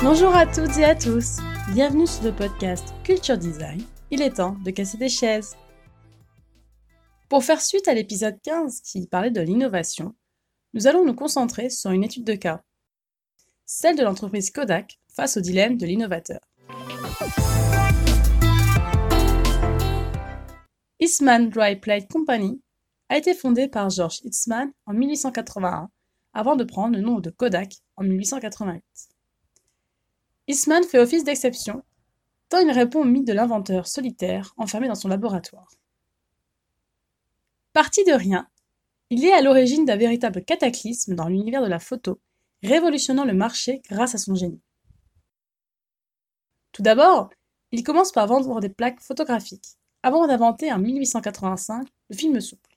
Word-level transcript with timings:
Bonjour 0.00 0.32
à 0.34 0.46
toutes 0.46 0.78
et 0.78 0.84
à 0.84 0.94
tous, 0.94 1.38
bienvenue 1.74 2.06
sur 2.06 2.22
le 2.22 2.32
podcast 2.32 2.94
Culture 3.02 3.36
Design. 3.38 3.82
Il 4.12 4.22
est 4.22 4.36
temps 4.36 4.56
de 4.64 4.70
casser 4.70 4.98
des 4.98 5.08
chaises. 5.08 5.56
Pour 7.28 7.42
faire 7.42 7.60
suite 7.60 7.88
à 7.88 7.94
l'épisode 7.94 8.40
15 8.44 8.82
qui 8.82 9.08
parlait 9.08 9.32
de 9.32 9.40
l'innovation, 9.40 10.14
nous 10.74 10.86
allons 10.86 11.04
nous 11.04 11.14
concentrer 11.14 11.68
sur 11.68 11.90
une 11.90 12.04
étude 12.04 12.24
de 12.24 12.34
cas, 12.34 12.62
celle 13.64 13.96
de 13.96 14.04
l'entreprise 14.04 14.52
Kodak 14.52 15.00
face 15.12 15.36
au 15.38 15.40
dilemme 15.40 15.76
de 15.76 15.86
l'innovateur. 15.86 16.40
Eastman 21.00 21.48
Dry 21.50 21.74
Plate 21.74 22.08
Company 22.08 22.60
a 23.12 23.18
été 23.18 23.34
fondée 23.34 23.68
par 23.68 23.90
George 23.90 24.20
Eastman 24.24 24.72
en 24.86 24.94
1881 24.94 25.90
avant 26.32 26.56
de 26.56 26.64
prendre 26.64 26.96
le 26.96 27.02
nom 27.02 27.20
de 27.20 27.28
Kodak 27.28 27.74
en 27.96 28.04
1888. 28.04 28.82
Eastman 30.48 30.82
fait 30.84 30.98
office 30.98 31.22
d'exception, 31.22 31.84
tant 32.48 32.60
il 32.60 32.70
répond 32.70 33.00
au 33.00 33.04
mythe 33.04 33.26
de 33.26 33.34
l'inventeur 33.34 33.86
solitaire 33.86 34.54
enfermé 34.56 34.88
dans 34.88 34.94
son 34.94 35.08
laboratoire. 35.08 35.68
Parti 37.74 38.02
de 38.04 38.12
rien, 38.12 38.48
il 39.10 39.26
est 39.26 39.34
à 39.34 39.42
l'origine 39.42 39.84
d'un 39.84 39.96
véritable 39.96 40.42
cataclysme 40.42 41.14
dans 41.14 41.28
l'univers 41.28 41.62
de 41.62 41.68
la 41.68 41.80
photo, 41.80 42.18
révolutionnant 42.62 43.26
le 43.26 43.34
marché 43.34 43.82
grâce 43.90 44.14
à 44.14 44.18
son 44.18 44.34
génie. 44.34 44.62
Tout 46.72 46.80
d'abord, 46.80 47.28
il 47.72 47.82
commence 47.82 48.10
par 48.10 48.26
vendre 48.26 48.58
des 48.60 48.70
plaques 48.70 49.02
photographiques, 49.02 49.76
avant 50.02 50.26
d'inventer 50.26 50.72
en 50.72 50.78
1885 50.78 51.86
le 52.08 52.16
film 52.16 52.40
souple. 52.40 52.71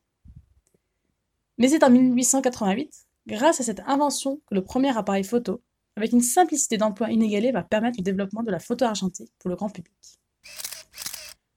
Mais 1.58 1.70
c'est 1.70 1.84
en 1.84 1.90
1888, 1.90 2.92
grâce 3.28 3.60
à 3.60 3.64
cette 3.64 3.82
invention, 3.88 4.42
que 4.48 4.56
le 4.56 4.64
premier 4.64 4.96
appareil 4.96 5.24
photo, 5.24 5.62
avec 5.96 6.12
une 6.12 6.22
simplicité 6.22 6.78
d'emploi 6.78 7.12
inégalée, 7.12 7.52
va 7.52 7.64
permettre 7.64 7.98
le 7.98 8.04
développement 8.04 8.44
de 8.44 8.52
la 8.52 8.60
photo 8.60 8.86
argentée 8.86 9.30
pour 9.40 9.50
le 9.50 9.56
grand 9.56 9.70
public. 9.70 10.20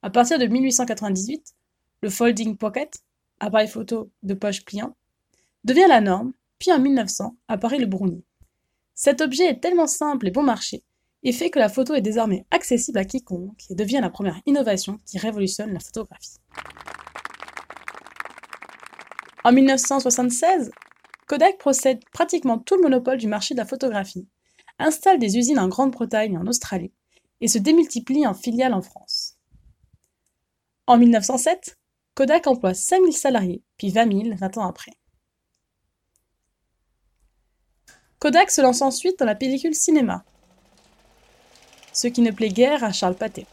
À 0.03 0.11
partir 0.11 0.39
de 0.39 0.47
1898, 0.47 1.55
le 2.03 2.11
folding 2.11 2.57
pocket, 2.57 3.03
appareil 3.41 3.69
photo 3.69 4.11
de 4.23 4.35
poche 4.35 4.65
pliant, 4.65 4.97
devient 5.65 5.87
la 5.89 6.01
norme, 6.01 6.33
puis 6.59 6.73
en 6.73 6.79
1900 6.79 7.37
apparaît 7.49 7.79
le 7.79 7.87
brownie. 7.87 8.25
Cet 8.95 9.21
objet 9.21 9.47
est 9.47 9.61
tellement 9.61 9.87
simple 9.87 10.29
et 10.29 10.31
bon 10.31 10.43
marché 10.43 10.85
et 11.23 11.33
fait 11.33 11.51
que 11.51 11.59
la 11.59 11.69
photo 11.69 11.95
est 11.95 12.01
désormais 12.01 12.47
accessible 12.51 12.99
à 12.99 13.05
quiconque 13.05 13.63
et 13.71 13.75
devient 13.75 13.99
la 14.01 14.11
première 14.11 14.41
innovation 14.47 14.99
qui 15.05 15.19
révolutionne 15.19 15.73
la 15.73 15.81
photographie. 15.81 16.39
En 19.49 19.53
1976, 19.53 20.71
Kodak 21.27 21.57
procède 21.57 22.05
pratiquement 22.13 22.59
tout 22.59 22.77
le 22.77 22.83
monopole 22.83 23.17
du 23.17 23.29
marché 23.29 23.55
de 23.55 23.59
la 23.59 23.65
photographie, 23.65 24.29
installe 24.79 25.19
des 25.19 25.39
usines 25.39 25.59
en 25.59 25.69
Grande-Bretagne 25.69 26.35
et 26.35 26.37
en 26.37 26.47
Australie, 26.47 26.93
et 27.41 27.49
se 27.49 27.57
démultiplie 27.57 28.27
en 28.27 28.35
filiales 28.35 28.75
en 28.75 28.83
France. 28.83 29.39
En 30.87 30.99
1907, 30.99 31.79
Kodak 32.15 32.47
emploie 32.47 32.75
5000 32.75 33.15
salariés, 33.15 33.63
puis 33.79 33.89
20 33.89 34.25
000 34.25 34.37
20 34.37 34.59
ans 34.59 34.69
après. 34.69 34.93
Kodak 38.19 38.51
se 38.51 38.61
lance 38.61 38.83
ensuite 38.83 39.19
dans 39.19 39.25
la 39.25 39.35
pellicule 39.35 39.75
cinéma, 39.75 40.27
ce 41.95 42.09
qui 42.09 42.21
ne 42.21 42.33
plaît 42.33 42.51
guère 42.51 42.85
à 42.85 42.93
Charles 42.93 43.17
Pathé. 43.17 43.47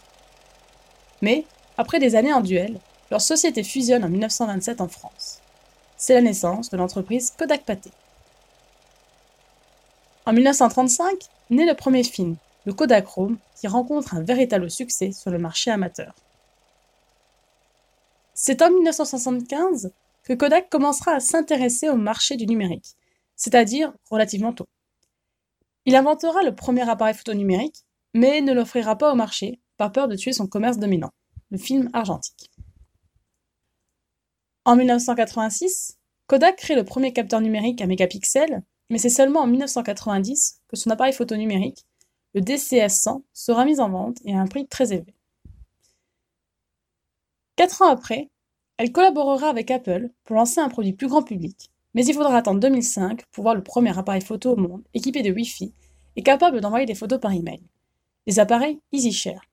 Mais, 1.21 1.45
après 1.77 1.99
des 1.99 2.15
années 2.15 2.33
en 2.33 2.41
duel, 2.41 2.81
leur 3.11 3.21
société 3.21 3.63
fusionne 3.63 4.03
en 4.03 4.09
1927 4.09 4.81
en 4.81 4.89
France 4.89 5.39
c'est 5.97 6.13
la 6.13 6.21
naissance 6.21 6.69
de 6.69 6.77
l'entreprise 6.77 7.31
Kodak 7.37 7.63
Pathé. 7.63 7.91
En 10.25 10.33
1935, 10.33 11.17
naît 11.51 11.65
le 11.65 11.75
premier 11.75 12.03
film, 12.03 12.35
le 12.65 12.73
Kodachrome, 12.73 13.37
qui 13.59 13.67
rencontre 13.67 14.15
un 14.15 14.23
véritable 14.23 14.71
succès 14.71 15.11
sur 15.11 15.31
le 15.31 15.37
marché 15.37 15.71
amateur. 15.71 16.15
C'est 18.33 18.61
en 18.61 18.71
1975 18.71 19.91
que 20.23 20.33
Kodak 20.33 20.69
commencera 20.69 21.11
à 21.11 21.19
s'intéresser 21.19 21.89
au 21.89 21.95
marché 21.95 22.35
du 22.35 22.47
numérique, 22.47 22.95
c'est-à-dire 23.35 23.93
relativement 24.09 24.53
tôt. 24.53 24.67
Il 25.85 25.95
inventera 25.95 26.41
le 26.41 26.55
premier 26.55 26.89
appareil 26.89 27.13
photo 27.13 27.33
numérique, 27.33 27.85
mais 28.13 28.41
ne 28.41 28.53
l'offrira 28.53 28.97
pas 28.97 29.11
au 29.11 29.15
marché 29.15 29.59
par 29.77 29.91
peur 29.91 30.07
de 30.07 30.15
tuer 30.15 30.33
son 30.33 30.47
commerce 30.47 30.77
dominant, 30.77 31.11
le 31.51 31.57
film 31.57 31.89
argentique. 31.93 32.49
En 34.67 34.75
1986, 34.75 35.99
Kodak 36.25 36.55
crée 36.55 36.73
le 36.73 36.83
premier 36.83 37.13
capteur 37.13 37.39
numérique 37.39 37.81
à 37.81 37.85
mégapixels, 37.85 38.63
mais 38.89 38.97
c'est 38.97 39.09
seulement 39.11 39.41
en 39.41 39.47
1990 39.47 40.61
que 40.67 40.75
son 40.75 40.89
appareil 40.89 41.13
photo 41.13 41.35
numérique, 41.35 41.85
le 42.33 42.41
DCS-100, 42.41 43.21
sera 43.31 43.63
mis 43.63 43.79
en 43.79 43.89
vente 43.89 44.17
et 44.25 44.33
à 44.33 44.39
un 44.39 44.47
prix 44.47 44.67
très 44.67 44.91
élevé. 44.91 45.13
Quatre 47.55 47.83
ans 47.83 47.89
après, 47.89 48.31
elle 48.77 48.91
collaborera 48.91 49.49
avec 49.49 49.69
Apple 49.69 50.09
pour 50.23 50.35
lancer 50.35 50.59
un 50.59 50.67
produit 50.67 50.93
plus 50.93 51.07
grand 51.07 51.21
public, 51.21 51.69
mais 51.93 52.03
il 52.03 52.15
faudra 52.15 52.35
attendre 52.35 52.59
2005 52.59 53.23
pour 53.31 53.43
voir 53.43 53.53
le 53.53 53.63
premier 53.63 53.95
appareil 53.97 54.21
photo 54.21 54.53
au 54.53 54.57
monde 54.57 54.81
équipé 54.95 55.21
de 55.21 55.31
Wi-Fi 55.31 55.73
et 56.15 56.23
capable 56.23 56.59
d'envoyer 56.59 56.87
des 56.87 56.95
photos 56.95 57.19
par 57.19 57.33
email. 57.33 57.61
Les 58.25 58.39
appareils 58.39 58.79
EasyShare. 58.91 59.45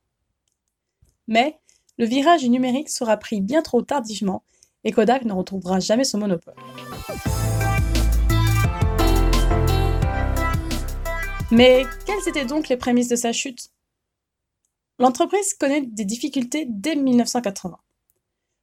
Mais 1.27 1.59
le 1.99 2.05
virage 2.05 2.43
numérique 2.49 2.89
sera 2.89 3.15
pris 3.17 3.41
bien 3.41 3.61
trop 3.61 3.83
tardivement 3.83 4.43
et 4.83 4.91
Kodak 4.91 5.25
ne 5.25 5.33
retrouvera 5.33 5.79
jamais 5.79 6.03
son 6.03 6.17
monopole. 6.17 6.55
Mais 11.51 11.85
quelles 12.05 12.27
étaient 12.27 12.45
donc 12.45 12.67
les 12.67 12.77
prémices 12.77 13.09
de 13.09 13.15
sa 13.15 13.31
chute? 13.31 13.69
L'entreprise 14.99 15.53
connaît 15.53 15.81
des 15.81 16.05
difficultés 16.05 16.65
dès 16.67 16.95
1980. 16.95 17.77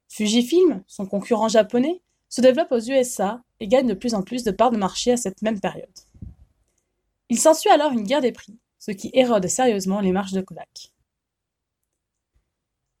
Fujifilm, 0.09 0.83
son 0.87 1.05
concurrent 1.05 1.47
japonais, 1.47 2.01
se 2.27 2.41
développe 2.41 2.71
aux 2.71 2.79
USA 2.79 3.41
et 3.59 3.67
gagne 3.67 3.87
de 3.87 3.93
plus 3.93 4.13
en 4.13 4.23
plus 4.23 4.43
de 4.43 4.51
parts 4.51 4.71
de 4.71 4.77
marché 4.77 5.11
à 5.11 5.17
cette 5.17 5.41
même 5.41 5.59
période. 5.59 5.89
Il 7.29 7.39
s'ensuit 7.39 7.69
alors 7.69 7.91
une 7.93 8.03
guerre 8.03 8.21
des 8.21 8.31
prix, 8.31 8.57
ce 8.77 8.91
qui 8.91 9.09
érode 9.13 9.47
sérieusement 9.47 10.01
les 10.01 10.11
marges 10.11 10.33
de 10.33 10.41
Kodak. 10.41 10.91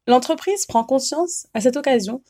L'entreprise 0.07 0.65
prend 0.65 0.83
conscience, 0.83 1.47
à 1.53 1.61
cette 1.61 1.77
occasion, 1.77 2.21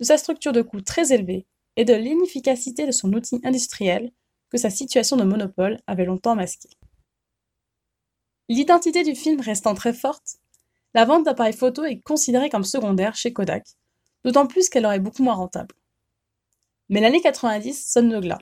de 0.00 0.04
sa 0.04 0.18
structure 0.18 0.52
de 0.52 0.62
coûts 0.62 0.80
très 0.80 1.12
élevée 1.12 1.46
et 1.76 1.84
de 1.84 1.94
l'inefficacité 1.94 2.86
de 2.86 2.92
son 2.92 3.12
outil 3.12 3.40
industriel 3.44 4.10
que 4.50 4.58
sa 4.58 4.70
situation 4.70 5.16
de 5.16 5.24
monopole 5.24 5.78
avait 5.86 6.04
longtemps 6.04 6.34
masqué. 6.34 6.68
L'identité 8.48 9.02
du 9.02 9.14
film 9.14 9.40
restant 9.40 9.74
très 9.74 9.92
forte, 9.92 10.38
la 10.94 11.04
vente 11.04 11.24
d'appareils 11.24 11.52
photo 11.52 11.84
est 11.84 12.00
considérée 12.00 12.48
comme 12.48 12.64
secondaire 12.64 13.14
chez 13.14 13.32
Kodak, 13.32 13.66
d'autant 14.24 14.46
plus 14.46 14.68
qu'elle 14.68 14.86
aurait 14.86 15.00
beaucoup 15.00 15.22
moins 15.22 15.34
rentable. 15.34 15.74
Mais 16.88 17.00
l'année 17.00 17.20
90 17.20 17.90
sonne 17.90 18.10
le 18.10 18.20
glas. 18.20 18.38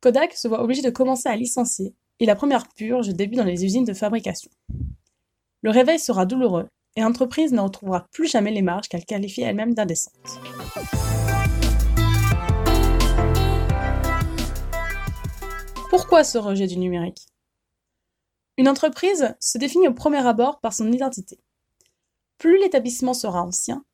Kodak 0.00 0.34
se 0.36 0.46
voit 0.46 0.62
obligé 0.62 0.82
de 0.82 0.90
commencer 0.90 1.28
à 1.28 1.36
licencier 1.36 1.94
et 2.20 2.26
la 2.26 2.36
première 2.36 2.68
purge 2.68 3.08
débute 3.08 3.38
dans 3.38 3.44
les 3.44 3.64
usines 3.64 3.84
de 3.84 3.94
fabrication. 3.94 4.50
Le 5.62 5.70
réveil 5.70 5.98
sera 5.98 6.26
douloureux 6.26 6.68
et 6.96 7.02
l'entreprise 7.02 7.52
ne 7.52 7.60
retrouvera 7.60 8.08
plus 8.10 8.26
jamais 8.26 8.50
les 8.50 8.62
marges 8.62 8.88
qu'elle 8.88 9.04
qualifie 9.04 9.42
elle-même 9.42 9.74
d'indécentes. 9.74 10.14
Pourquoi 15.90 16.24
ce 16.24 16.38
rejet 16.38 16.66
du 16.66 16.78
numérique? 16.78 17.26
Une 18.58 18.68
entreprise 18.68 19.34
se 19.38 19.58
définit 19.58 19.88
au 19.88 19.94
premier 19.94 20.26
abord 20.26 20.60
par 20.60 20.72
son 20.72 20.90
identité. 20.90 21.38
Plus 22.38 22.58
l'établissement 22.58 23.14
sera 23.14 23.42
ancien, 23.42 23.84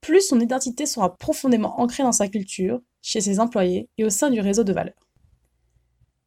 plus 0.00 0.20
son 0.20 0.40
identité 0.40 0.86
sera 0.86 1.16
profondément 1.16 1.80
ancrée 1.80 2.02
dans 2.02 2.12
sa 2.12 2.28
culture, 2.28 2.80
chez 3.02 3.20
ses 3.20 3.40
employés 3.40 3.88
et 3.98 4.04
au 4.04 4.10
sein 4.10 4.30
du 4.30 4.40
réseau 4.40 4.64
de 4.64 4.72
valeurs. 4.72 5.08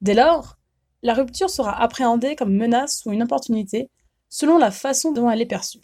Dès 0.02 0.16
lors, 0.16 0.57
la 1.04 1.13
rupture 1.13 1.50
sera 1.50 1.80
appréhendée 1.81 2.36
comme 2.36 2.56
menace 2.56 3.04
ou 3.06 3.12
une 3.12 3.24
opportunité 3.24 3.90
selon 4.30 4.57
la 4.57 4.72
façon 4.72 5.12
dont 5.12 5.30
elle 5.30 5.42
est 5.42 5.46
perçue. 5.46 5.81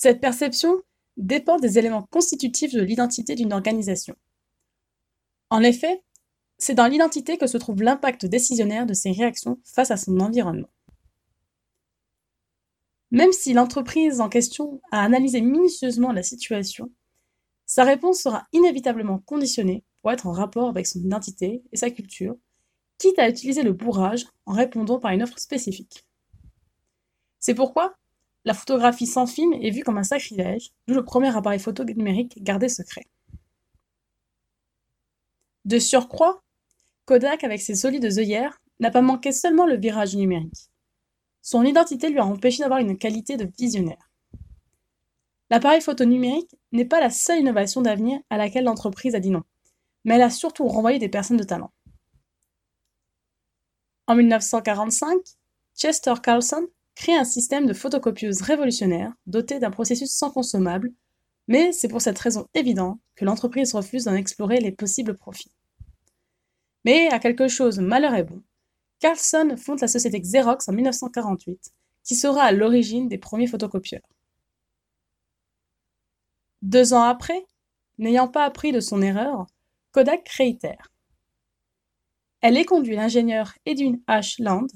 Cette 0.00 0.20
perception 0.20 0.80
dépend 1.16 1.58
des 1.58 1.76
éléments 1.76 2.04
constitutifs 2.04 2.72
de 2.72 2.82
l'identité 2.82 3.34
d'une 3.34 3.52
organisation. 3.52 4.14
En 5.50 5.60
effet, 5.64 6.04
c'est 6.56 6.76
dans 6.76 6.86
l'identité 6.86 7.36
que 7.36 7.48
se 7.48 7.58
trouve 7.58 7.82
l'impact 7.82 8.24
décisionnaire 8.24 8.86
de 8.86 8.94
ses 8.94 9.10
réactions 9.10 9.58
face 9.64 9.90
à 9.90 9.96
son 9.96 10.20
environnement. 10.20 10.70
Même 13.10 13.32
si 13.32 13.52
l'entreprise 13.54 14.20
en 14.20 14.28
question 14.28 14.80
a 14.92 15.02
analysé 15.02 15.40
minutieusement 15.40 16.12
la 16.12 16.22
situation, 16.22 16.92
sa 17.66 17.82
réponse 17.82 18.20
sera 18.20 18.46
inévitablement 18.52 19.18
conditionnée 19.18 19.82
pour 20.02 20.12
être 20.12 20.28
en 20.28 20.32
rapport 20.32 20.68
avec 20.68 20.86
son 20.86 21.00
identité 21.00 21.60
et 21.72 21.76
sa 21.76 21.90
culture, 21.90 22.36
quitte 22.98 23.18
à 23.18 23.28
utiliser 23.28 23.64
le 23.64 23.72
bourrage 23.72 24.28
en 24.46 24.52
répondant 24.52 25.00
par 25.00 25.10
une 25.10 25.24
offre 25.24 25.40
spécifique. 25.40 26.06
C'est 27.40 27.54
pourquoi 27.54 27.97
la 28.48 28.54
photographie 28.54 29.06
sans 29.06 29.26
film 29.26 29.52
est 29.52 29.68
vue 29.68 29.82
comme 29.82 29.98
un 29.98 30.02
sacrilège, 30.02 30.70
d'où 30.86 30.94
le 30.94 31.04
premier 31.04 31.36
appareil 31.36 31.58
photo 31.58 31.84
numérique 31.84 32.42
gardé 32.42 32.70
secret. 32.70 33.06
De 35.66 35.78
surcroît, 35.78 36.42
Kodak, 37.04 37.44
avec 37.44 37.60
ses 37.60 37.74
solides 37.74 38.06
œillères, 38.06 38.58
n'a 38.80 38.90
pas 38.90 39.02
manqué 39.02 39.32
seulement 39.32 39.66
le 39.66 39.76
virage 39.76 40.16
numérique. 40.16 40.70
Son 41.42 41.62
identité 41.62 42.08
lui 42.08 42.20
a 42.20 42.24
empêché 42.24 42.62
d'avoir 42.62 42.80
une 42.80 42.96
qualité 42.96 43.36
de 43.36 43.44
visionnaire. 43.58 44.10
L'appareil 45.50 45.82
photo 45.82 46.06
numérique 46.06 46.56
n'est 46.72 46.86
pas 46.86 47.00
la 47.00 47.10
seule 47.10 47.40
innovation 47.40 47.82
d'avenir 47.82 48.18
à 48.30 48.38
laquelle 48.38 48.64
l'entreprise 48.64 49.14
a 49.14 49.20
dit 49.20 49.28
non, 49.28 49.42
mais 50.06 50.14
elle 50.14 50.22
a 50.22 50.30
surtout 50.30 50.66
renvoyé 50.66 50.98
des 50.98 51.10
personnes 51.10 51.36
de 51.36 51.44
talent. 51.44 51.70
En 54.06 54.14
1945, 54.14 55.18
Chester 55.76 56.14
Carlson 56.22 56.66
crée 56.98 57.14
un 57.14 57.24
système 57.24 57.66
de 57.66 57.74
photocopieuse 57.74 58.42
révolutionnaire 58.42 59.12
doté 59.26 59.60
d'un 59.60 59.70
processus 59.70 60.10
sans 60.10 60.32
consommable, 60.32 60.92
mais 61.46 61.70
c'est 61.70 61.86
pour 61.86 62.02
cette 62.02 62.18
raison 62.18 62.48
évidente 62.54 62.98
que 63.14 63.24
l'entreprise 63.24 63.72
refuse 63.72 64.04
d'en 64.04 64.14
explorer 64.14 64.58
les 64.58 64.72
possibles 64.72 65.16
profits. 65.16 65.52
Mais 66.84 67.08
à 67.12 67.20
quelque 67.20 67.46
chose, 67.46 67.78
malheur 67.78 68.14
est 68.14 68.24
bon. 68.24 68.42
Carlson 68.98 69.54
fonde 69.56 69.80
la 69.80 69.86
société 69.86 70.20
Xerox 70.20 70.68
en 70.68 70.72
1948, 70.72 71.70
qui 72.02 72.16
sera 72.16 72.42
à 72.42 72.50
l'origine 72.50 73.08
des 73.08 73.18
premiers 73.18 73.46
photocopieurs. 73.46 74.02
Deux 76.62 76.94
ans 76.94 77.04
après, 77.04 77.46
n'ayant 77.98 78.26
pas 78.26 78.44
appris 78.44 78.72
de 78.72 78.80
son 78.80 79.02
erreur, 79.02 79.46
Kodak 79.92 80.28
réitère. 80.30 80.90
Elle 82.40 82.56
est 82.56 82.64
conduit 82.64 82.96
l'ingénieur 82.96 83.54
Edwin 83.66 84.00
H. 84.08 84.42
Land, 84.42 84.66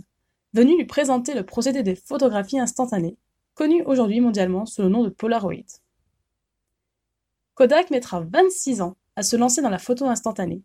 venu 0.52 0.76
lui 0.76 0.84
présenter 0.84 1.34
le 1.34 1.44
procédé 1.44 1.82
des 1.82 1.94
photographies 1.94 2.58
instantanées, 2.58 3.16
connu 3.54 3.82
aujourd'hui 3.84 4.20
mondialement 4.20 4.66
sous 4.66 4.82
le 4.82 4.88
nom 4.88 5.04
de 5.04 5.08
Polaroid. 5.08 5.80
Kodak 7.54 7.90
mettra 7.90 8.20
26 8.20 8.80
ans 8.80 8.96
à 9.16 9.22
se 9.22 9.36
lancer 9.36 9.62
dans 9.62 9.70
la 9.70 9.78
photo 9.78 10.06
instantanée, 10.06 10.62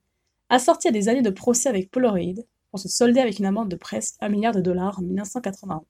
assorti 0.50 0.88
à 0.88 0.92
des 0.92 1.10
années 1.10 1.22
de 1.22 1.30
procès 1.30 1.70
avec 1.70 1.92
Polaroid, 1.92 2.44
pour 2.72 2.80
se 2.80 2.90
solder 2.90 3.20
avec 3.20 3.40
une 3.40 3.46
amende 3.46 3.70
de 3.70 3.76
presque 3.76 4.16
un 4.20 4.30
milliard 4.30 4.54
de 4.54 4.62
dollars 4.62 5.00
en 5.00 5.02
1991. 5.02 5.82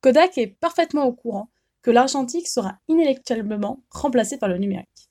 Kodak 0.00 0.36
est 0.38 0.48
parfaitement 0.48 1.04
au 1.04 1.12
courant 1.12 1.50
que 1.82 1.90
l'argentique 1.90 2.48
sera 2.48 2.78
inéluctablement 2.88 3.82
remplacé 3.90 4.38
par 4.38 4.48
le 4.48 4.58
numérique. 4.58 5.10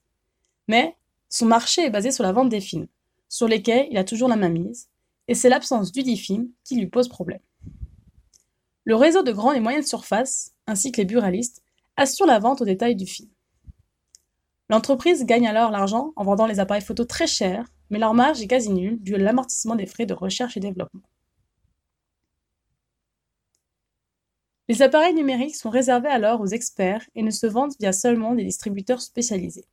Mais 0.67 0.97
son 1.29 1.45
marché 1.45 1.85
est 1.85 1.89
basé 1.89 2.11
sur 2.11 2.23
la 2.23 2.31
vente 2.31 2.49
des 2.49 2.61
films, 2.61 2.87
sur 3.27 3.47
lesquels 3.47 3.87
il 3.89 3.97
a 3.97 4.03
toujours 4.03 4.29
la 4.29 4.35
main 4.35 4.49
mise, 4.49 4.89
et 5.27 5.35
c'est 5.35 5.49
l'absence 5.49 5.91
du 5.91 6.03
dit 6.03 6.17
film 6.17 6.49
qui 6.63 6.75
lui 6.75 6.87
pose 6.87 7.07
problème. 7.07 7.39
Le 8.85 8.95
réseau 8.95 9.23
de 9.23 9.31
grandes 9.31 9.55
et 9.55 9.61
moyennes 9.61 9.83
surfaces, 9.85 10.51
ainsi 10.67 10.91
que 10.91 10.97
les 10.97 11.05
buralistes, 11.05 11.63
assurent 11.95 12.27
la 12.27 12.39
vente 12.39 12.61
au 12.61 12.65
détail 12.65 12.95
du 12.95 13.05
film. 13.05 13.29
L'entreprise 14.69 15.25
gagne 15.25 15.47
alors 15.47 15.71
l'argent 15.71 16.11
en 16.15 16.23
vendant 16.23 16.47
les 16.47 16.59
appareils 16.59 16.83
photo 16.83 17.05
très 17.05 17.27
chers, 17.27 17.65
mais 17.89 17.99
leur 17.99 18.13
marge 18.13 18.41
est 18.41 18.47
quasi 18.47 18.71
nulle 18.71 18.99
dû 19.01 19.15
à 19.15 19.17
l'amortissement 19.17 19.75
des 19.75 19.85
frais 19.85 20.05
de 20.05 20.13
recherche 20.13 20.57
et 20.57 20.59
développement. 20.59 21.03
Les 24.69 24.81
appareils 24.81 25.13
numériques 25.13 25.55
sont 25.55 25.69
réservés 25.69 26.09
alors 26.09 26.41
aux 26.41 26.47
experts 26.47 27.05
et 27.15 27.21
ne 27.21 27.31
se 27.31 27.45
vendent 27.45 27.73
via 27.79 27.91
seulement 27.91 28.33
des 28.33 28.45
distributeurs 28.45 29.01
spécialisés. 29.01 29.67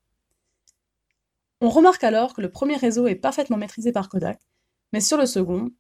On 1.61 1.71
remarque 1.71 2.05
alors 2.05 2.35
que 2.35 2.41
le 2.41 2.51
premier 2.51 2.77
réseau 2.77 3.07
est 3.07 3.15
parfaitement 3.15 3.57
maîtrisé 3.57 3.93
par 3.93 4.09
Kodak, 4.09 4.41
mais 4.93 5.01
sur 5.01 5.17
le 5.17 5.27
second, 5.27 5.71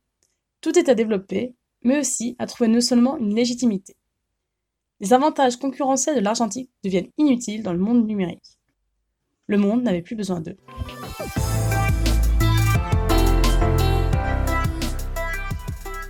tout 0.60 0.78
est 0.78 0.88
à 0.88 0.94
développer, 0.94 1.54
mais 1.82 1.98
aussi 1.98 2.36
à 2.38 2.46
trouver 2.46 2.68
non 2.68 2.80
seulement 2.80 3.16
une 3.16 3.34
légitimité. 3.34 3.96
Les 5.00 5.12
avantages 5.12 5.56
concurrentiels 5.56 6.16
de 6.16 6.20
l'argentique 6.20 6.70
deviennent 6.84 7.10
inutiles 7.16 7.62
dans 7.62 7.72
le 7.72 7.78
monde 7.78 8.06
numérique. 8.06 8.58
Le 9.46 9.56
monde 9.56 9.82
n'avait 9.82 10.02
plus 10.02 10.16
besoin 10.16 10.40
d'eux. 10.40 10.58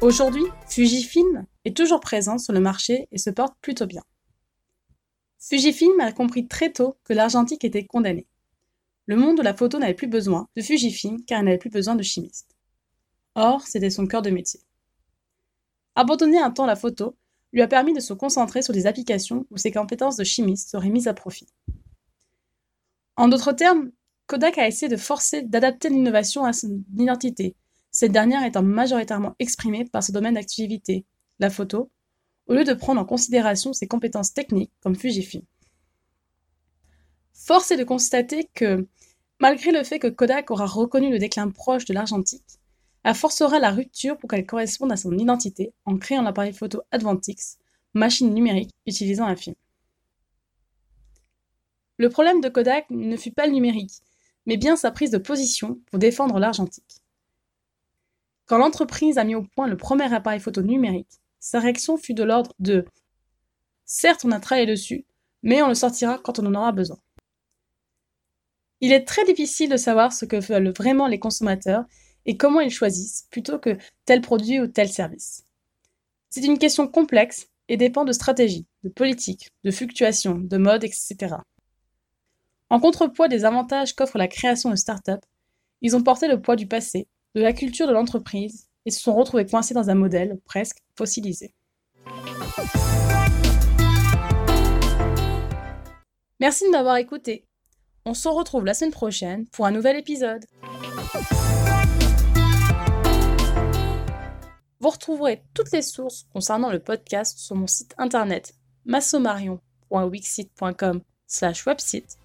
Aujourd'hui, 0.02 0.44
Fujifilm 0.68 1.46
est 1.64 1.76
toujours 1.76 2.00
présent 2.00 2.38
sur 2.38 2.52
le 2.52 2.60
marché 2.60 3.06
et 3.12 3.18
se 3.18 3.30
porte 3.30 3.54
plutôt 3.60 3.86
bien. 3.86 4.02
Fujifilm 5.38 6.00
a 6.00 6.12
compris 6.12 6.48
très 6.48 6.72
tôt 6.72 6.96
que 7.04 7.12
l'argentique 7.12 7.64
était 7.64 7.86
condamné. 7.86 8.26
Le 9.06 9.16
monde 9.16 9.38
de 9.38 9.42
la 9.42 9.54
photo 9.54 9.78
n'avait 9.78 9.94
plus 9.94 10.06
besoin 10.06 10.48
de 10.56 10.62
Fujifilm 10.62 11.24
car 11.26 11.40
il 11.40 11.44
n'avait 11.44 11.58
plus 11.58 11.70
besoin 11.70 11.94
de 11.94 12.02
chimistes. 12.02 12.56
Or, 13.34 13.66
c'était 13.66 13.90
son 13.90 14.06
cœur 14.06 14.22
de 14.22 14.30
métier. 14.30 14.60
Abandonner 15.94 16.38
un 16.38 16.50
temps 16.50 16.66
la 16.66 16.76
photo 16.76 17.16
lui 17.52 17.62
a 17.62 17.68
permis 17.68 17.92
de 17.92 18.00
se 18.00 18.12
concentrer 18.12 18.62
sur 18.62 18.72
des 18.72 18.86
applications 18.86 19.46
où 19.50 19.56
ses 19.56 19.72
compétences 19.72 20.16
de 20.16 20.24
chimiste 20.24 20.70
seraient 20.70 20.90
mises 20.90 21.08
à 21.08 21.14
profit. 21.14 21.48
En 23.16 23.28
d'autres 23.28 23.52
termes, 23.52 23.90
Kodak 24.26 24.58
a 24.58 24.68
essayé 24.68 24.88
de 24.88 24.96
forcer 24.96 25.42
d'adapter 25.42 25.88
l'innovation 25.88 26.44
à 26.44 26.52
son 26.52 26.82
identité 26.96 27.56
cette 27.90 28.12
dernière 28.12 28.44
étant 28.44 28.62
majoritairement 28.62 29.34
exprimée 29.38 29.84
par 29.84 30.02
ce 30.02 30.12
domaine 30.12 30.34
d'activité, 30.34 31.04
la 31.40 31.50
photo, 31.50 31.90
au 32.46 32.54
lieu 32.54 32.64
de 32.64 32.72
prendre 32.72 33.00
en 33.00 33.04
considération 33.04 33.72
ses 33.72 33.88
compétences 33.88 34.32
techniques 34.32 34.72
comme 34.80 34.94
Fujifilm. 34.94 35.42
Force 37.34 37.70
est 37.70 37.76
de 37.76 37.84
constater 37.84 38.48
que, 38.54 38.86
malgré 39.40 39.72
le 39.72 39.82
fait 39.82 39.98
que 39.98 40.06
Kodak 40.06 40.50
aura 40.50 40.66
reconnu 40.66 41.10
le 41.10 41.18
déclin 41.18 41.50
proche 41.50 41.84
de 41.84 41.94
l'argentique, 41.94 42.59
elle 43.02 43.14
forcera 43.14 43.58
la 43.58 43.70
rupture 43.70 44.16
pour 44.18 44.28
qu'elle 44.28 44.46
corresponde 44.46 44.92
à 44.92 44.96
son 44.96 45.16
identité 45.16 45.72
en 45.84 45.96
créant 45.96 46.22
l'appareil 46.22 46.52
photo 46.52 46.82
Advantix, 46.90 47.58
machine 47.94 48.32
numérique 48.32 48.74
utilisant 48.86 49.26
un 49.26 49.36
film. 49.36 49.56
Le 51.96 52.08
problème 52.08 52.40
de 52.40 52.48
Kodak 52.48 52.88
ne 52.90 53.16
fut 53.16 53.32
pas 53.32 53.46
le 53.46 53.52
numérique, 53.52 54.02
mais 54.46 54.56
bien 54.56 54.76
sa 54.76 54.90
prise 54.90 55.10
de 55.10 55.18
position 55.18 55.78
pour 55.86 55.98
défendre 55.98 56.38
l'argentique. 56.38 57.02
Quand 58.46 58.58
l'entreprise 58.58 59.18
a 59.18 59.24
mis 59.24 59.34
au 59.34 59.42
point 59.42 59.68
le 59.68 59.76
premier 59.76 60.12
appareil 60.12 60.40
photo 60.40 60.62
numérique, 60.62 61.20
sa 61.38 61.60
réaction 61.60 61.96
fut 61.96 62.14
de 62.14 62.24
l'ordre 62.24 62.52
de 62.58 62.84
Certes, 63.84 64.24
on 64.24 64.30
a 64.30 64.40
travaillé 64.40 64.66
dessus, 64.66 65.04
mais 65.42 65.62
on 65.62 65.68
le 65.68 65.74
sortira 65.74 66.18
quand 66.18 66.38
on 66.38 66.46
en 66.46 66.54
aura 66.54 66.72
besoin. 66.72 66.98
Il 68.80 68.92
est 68.92 69.04
très 69.04 69.24
difficile 69.24 69.68
de 69.68 69.76
savoir 69.76 70.12
ce 70.12 70.24
que 70.24 70.36
veulent 70.36 70.70
vraiment 70.70 71.06
les 71.06 71.18
consommateurs 71.18 71.84
et 72.30 72.36
comment 72.36 72.60
ils 72.60 72.70
choisissent 72.70 73.26
plutôt 73.28 73.58
que 73.58 73.76
tel 74.04 74.20
produit 74.20 74.60
ou 74.60 74.68
tel 74.68 74.88
service. 74.88 75.42
C'est 76.28 76.44
une 76.44 76.58
question 76.58 76.86
complexe 76.86 77.48
et 77.68 77.76
dépend 77.76 78.04
de 78.04 78.12
stratégie, 78.12 78.66
de 78.84 78.88
politique, 78.88 79.50
de 79.64 79.72
fluctuations, 79.72 80.38
de 80.38 80.56
mode, 80.56 80.84
etc. 80.84 81.34
En 82.68 82.78
contrepoids 82.78 83.26
des 83.26 83.44
avantages 83.44 83.96
qu'offre 83.96 84.16
la 84.16 84.28
création 84.28 84.70
de 84.70 84.76
start-up, 84.76 85.18
ils 85.82 85.96
ont 85.96 86.04
porté 86.04 86.28
le 86.28 86.40
poids 86.40 86.54
du 86.54 86.68
passé 86.68 87.08
de 87.34 87.40
la 87.40 87.52
culture 87.52 87.88
de 87.88 87.92
l'entreprise 87.92 88.68
et 88.86 88.92
se 88.92 89.00
sont 89.00 89.16
retrouvés 89.16 89.46
coincés 89.46 89.74
dans 89.74 89.90
un 89.90 89.96
modèle 89.96 90.38
presque 90.44 90.78
fossilisé. 90.96 91.52
Merci 96.38 96.64
de 96.64 96.70
m'avoir 96.70 96.96
écouté. 96.98 97.44
On 98.06 98.14
se 98.14 98.28
retrouve 98.28 98.66
la 98.66 98.74
semaine 98.74 98.92
prochaine 98.92 99.48
pour 99.48 99.66
un 99.66 99.72
nouvel 99.72 99.96
épisode. 99.96 100.44
Retrouverez 105.10 105.42
toutes 105.54 105.72
les 105.72 105.82
sources 105.82 106.28
concernant 106.32 106.70
le 106.70 106.78
podcast 106.78 107.36
sur 107.36 107.56
mon 107.56 107.66
site 107.66 107.96
internet 107.98 108.54
massomarion.wixit.com 108.84 111.00
slash 111.26 111.66
website 111.66 112.16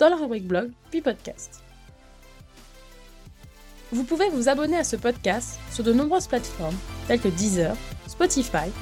dans 0.00 0.08
la 0.08 0.16
rubrique 0.16 0.48
blog 0.48 0.72
puis 0.90 1.00
podcast. 1.00 1.62
Vous 3.92 4.02
pouvez 4.02 4.28
vous 4.30 4.48
abonner 4.48 4.76
à 4.76 4.82
ce 4.82 4.96
podcast 4.96 5.60
sur 5.70 5.84
de 5.84 5.92
nombreuses 5.92 6.26
plateformes 6.26 6.74
telles 7.06 7.20
que 7.20 7.28
Deezer, 7.28 7.76
Spotify, 8.08 8.72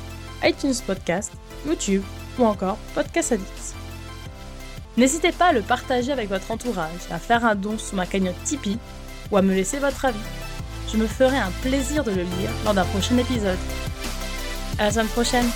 iTunes 0.42 0.80
Podcast, 0.86 1.34
YouTube 1.66 2.04
ou 2.38 2.44
encore 2.44 2.78
Podcast 2.94 3.32
Addict. 3.32 3.74
N'hésitez 4.96 5.32
pas 5.32 5.48
à 5.48 5.52
le 5.52 5.60
partager 5.60 6.10
avec 6.10 6.30
votre 6.30 6.50
entourage, 6.50 7.02
à 7.10 7.18
faire 7.18 7.44
un 7.44 7.54
don 7.54 7.76
sous 7.76 7.96
ma 7.96 8.06
cagnotte 8.06 8.42
Tipeee 8.44 8.78
ou 9.30 9.36
à 9.36 9.42
me 9.42 9.54
laisser 9.54 9.78
votre 9.78 10.06
avis. 10.06 10.16
Je 10.92 10.96
me 10.96 11.06
ferai 11.06 11.36
un 11.36 11.50
plaisir 11.62 12.04
de 12.04 12.10
le 12.10 12.22
lire 12.22 12.50
lors 12.64 12.74
d'un 12.74 12.84
prochain 12.84 13.16
épisode. 13.18 13.58
À 14.78 14.84
la 14.84 14.90
semaine 14.90 15.08
prochaine! 15.08 15.46